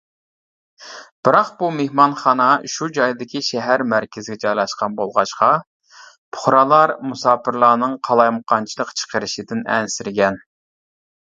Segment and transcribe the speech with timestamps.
[1.27, 5.49] بىراق بۇ مېھمانخانا شۇ جايدىكى شەھەر مەركىزىگە جايلاشقان بولغاچقا،
[5.99, 10.41] پۇقرالار مۇساپىرلارنىڭ قالايمىقانچىلىق چىقىرىشىدىن ئەنسىرىگەن.